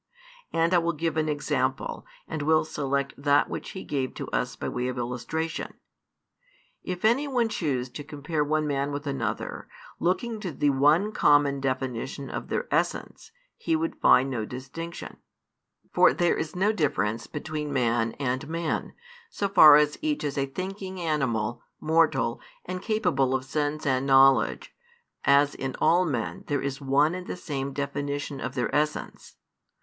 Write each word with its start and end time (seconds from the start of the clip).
And 0.51 0.73
I 0.73 0.79
will 0.79 0.93
give 0.93 1.15
an 1.15 1.29
example, 1.29 2.07
and 2.27 2.41
will 2.41 2.65
select 2.65 3.13
that 3.19 3.47
which 3.51 3.69
he 3.73 3.83
gave 3.83 4.15
to 4.15 4.27
us 4.29 4.55
by 4.55 4.67
way 4.67 4.87
of 4.87 4.97
illustration. 4.97 5.75
If 6.81 7.05
any 7.05 7.27
one 7.27 7.49
choose 7.49 7.87
to 7.89 8.03
|353 8.03 8.07
compare 8.07 8.43
one 8.43 8.65
man 8.65 8.91
with 8.91 9.05
another, 9.05 9.67
looking 9.99 10.39
to 10.39 10.51
the 10.51 10.71
one 10.71 11.11
common 11.11 11.59
definition 11.59 12.31
of 12.31 12.47
their 12.47 12.67
essence, 12.73 13.29
he 13.55 13.75
would 13.75 13.95
find 13.97 14.31
no 14.31 14.43
distinction; 14.43 15.17
for 15.93 16.15
there 16.15 16.35
is 16.35 16.55
no 16.55 16.71
difference 16.71 17.27
between 17.27 17.71
man 17.71 18.13
and 18.13 18.47
man, 18.49 18.95
so 19.29 19.47
far 19.47 19.75
as 19.75 19.99
each 20.01 20.23
is 20.23 20.35
a 20.35 20.47
thinking 20.47 20.99
animal, 20.99 21.61
mortal, 21.79 22.41
and 22.65 22.81
capable 22.81 23.35
of 23.35 23.45
sense 23.45 23.85
and 23.85 24.07
knowledge, 24.07 24.73
as 25.25 25.53
in 25.53 25.75
all 25.79 26.05
men 26.05 26.43
there 26.47 26.59
is 26.63 26.81
one 26.81 27.13
and 27.13 27.27
the 27.27 27.37
same 27.37 27.71
definition 27.71 28.41
of 28.41 28.55
their 28.55 28.73
essence. 28.75 29.35